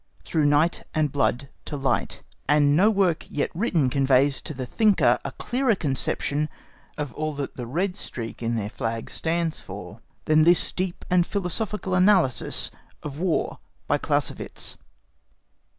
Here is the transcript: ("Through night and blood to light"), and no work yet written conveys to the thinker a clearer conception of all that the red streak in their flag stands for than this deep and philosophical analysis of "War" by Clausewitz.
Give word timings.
("Through 0.25 0.45
night 0.45 0.81
and 0.95 1.11
blood 1.11 1.47
to 1.65 1.77
light"), 1.77 2.23
and 2.49 2.75
no 2.75 2.89
work 2.89 3.27
yet 3.29 3.51
written 3.53 3.87
conveys 3.87 4.41
to 4.41 4.53
the 4.55 4.65
thinker 4.65 5.19
a 5.23 5.31
clearer 5.33 5.75
conception 5.75 6.49
of 6.97 7.13
all 7.13 7.35
that 7.35 7.55
the 7.55 7.67
red 7.67 7.95
streak 7.95 8.41
in 8.41 8.55
their 8.55 8.71
flag 8.71 9.11
stands 9.11 9.61
for 9.61 10.01
than 10.25 10.43
this 10.43 10.71
deep 10.71 11.05
and 11.11 11.27
philosophical 11.27 11.93
analysis 11.93 12.71
of 13.03 13.19
"War" 13.19 13.59
by 13.85 13.99
Clausewitz. 13.99 14.75